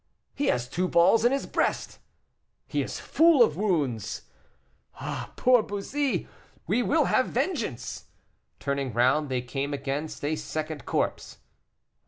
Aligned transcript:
"He 0.33 0.47
has 0.47 0.67
two 0.67 0.87
balls 0.87 1.23
in 1.23 1.31
his 1.31 1.45
breast." 1.45 1.99
"He 2.65 2.81
is 2.81 2.99
full 2.99 3.43
of 3.43 3.55
wounds." 3.55 4.23
"Ah! 4.95 5.31
poor 5.35 5.61
Bussy! 5.61 6.27
we 6.65 6.81
will 6.81 7.05
have 7.05 7.27
vengeance!" 7.27 8.05
Turning 8.59 8.93
round 8.93 9.29
they 9.29 9.43
came 9.43 9.75
against 9.75 10.25
a 10.25 10.35
second 10.35 10.87
corpse. 10.87 11.37